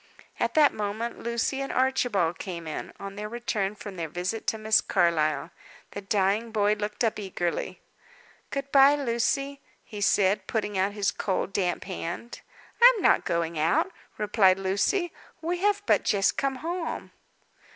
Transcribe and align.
At 0.39 0.55
that 0.55 0.73
moment 0.73 1.19
Lucy 1.19 1.61
and 1.61 1.71
Archibald 1.71 2.39
came 2.39 2.65
in, 2.65 2.91
on 2.99 3.15
their 3.15 3.29
return 3.29 3.75
from 3.75 3.97
their 3.97 4.09
visit 4.09 4.47
to 4.47 4.57
Miss 4.57 4.81
Carlyle. 4.81 5.51
The 5.91 6.01
dying 6.01 6.49
boy 6.51 6.73
looked 6.73 7.03
up 7.03 7.19
eagerly. 7.19 7.81
"Good 8.49 8.71
bye, 8.71 8.95
Lucy," 8.95 9.61
he 9.83 10.01
said, 10.01 10.47
putting 10.47 10.75
out 10.75 10.93
his 10.93 11.11
cold, 11.11 11.53
damp 11.53 11.83
hand. 11.83 12.41
"I 12.81 12.91
am 12.97 13.03
not 13.03 13.25
going 13.25 13.59
out," 13.59 13.91
replied 14.17 14.57
Lucy. 14.57 15.13
"We 15.39 15.59
have 15.59 15.83
but 15.85 16.01
just 16.03 16.35
come 16.35 16.55
home." 16.55 17.11